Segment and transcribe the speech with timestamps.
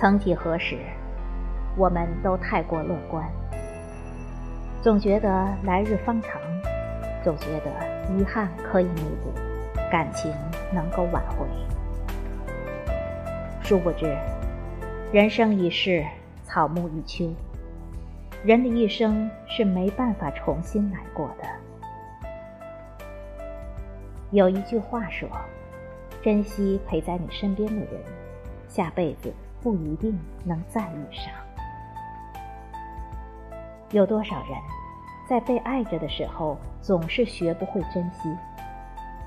[0.00, 0.78] 曾几何时，
[1.76, 3.28] 我们都太过乐观，
[4.80, 5.28] 总觉得
[5.64, 6.40] 来日方长，
[7.24, 9.32] 总觉得遗憾可以弥补，
[9.90, 10.32] 感情
[10.72, 11.44] 能够挽回。
[13.60, 14.16] 殊不知，
[15.12, 16.06] 人生一世，
[16.44, 17.34] 草木一秋，
[18.44, 21.44] 人的一生是没办法重新来过的。
[24.30, 25.28] 有一句话说
[26.22, 28.00] ：“珍惜陪在你身边的人，
[28.68, 31.32] 下辈子不一定能再遇上。”
[33.92, 34.58] 有多少人，
[35.28, 38.34] 在被爱着的时候总是学不会珍惜，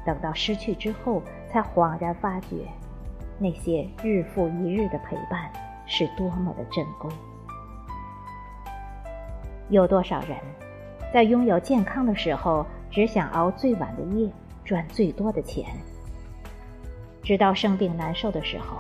[0.06, 2.68] 等到失去之后，才恍然发觉，
[3.40, 5.52] 那些日复一日的陪伴
[5.86, 7.10] 是多么的珍贵。
[9.70, 10.38] 有多少人，
[11.14, 14.32] 在拥有健康的时候，只想熬最晚的夜？
[14.64, 15.66] 赚最多的钱，
[17.24, 18.78] 直到生病难受的时候，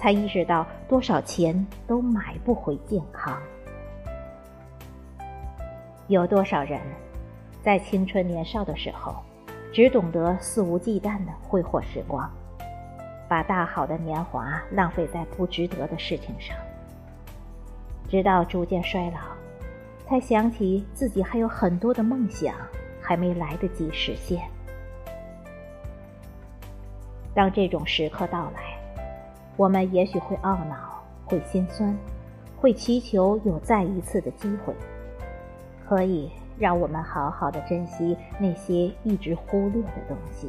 [0.00, 1.54] 才意识到多少钱
[1.86, 3.38] 都买不回健康。
[6.08, 6.80] 有多少人，
[7.62, 9.14] 在青春年少的时候，
[9.74, 12.30] 只懂得肆无忌惮的挥霍时光，
[13.28, 16.56] 把大好的年华浪费在不值得的事情上，
[18.08, 19.18] 直到逐渐衰老，
[20.08, 22.54] 才想起自己还有很多的梦想
[23.02, 24.48] 还没来得及实现。
[27.34, 28.69] 当这种时刻到来，
[29.60, 31.94] 我们也许会懊恼，会心酸，
[32.56, 34.74] 会祈求有再一次的机会，
[35.86, 40.48] 可以让我们好好的珍惜那些一直忽略的东西。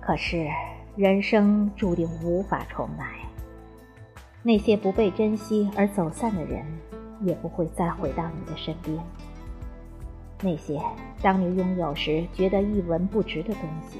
[0.00, 0.48] 可是，
[0.96, 3.18] 人生注定无法重来，
[4.42, 6.64] 那些不被珍惜而走散的人，
[7.20, 8.98] 也不会再回到你的身边。
[10.40, 10.80] 那些
[11.20, 13.98] 当你拥有时觉得一文不值的东西。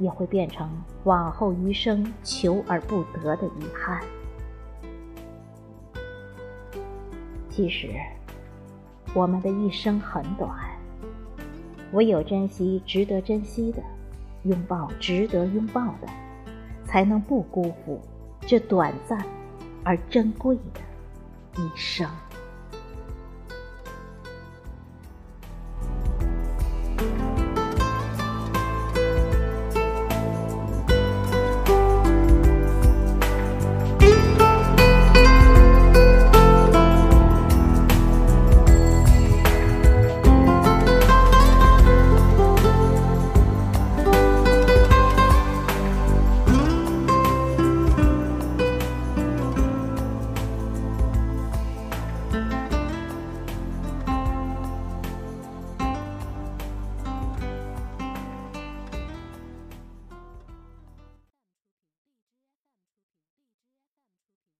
[0.00, 0.68] 也会变成
[1.04, 4.00] 往后余生求而不得的遗憾。
[7.48, 7.90] 其实，
[9.14, 10.50] 我们的一生很短，
[11.92, 13.82] 唯有珍惜值得珍惜的，
[14.44, 16.08] 拥抱值得拥抱的，
[16.84, 18.00] 才能不辜负
[18.40, 19.22] 这短暂
[19.84, 22.08] 而珍贵的一生。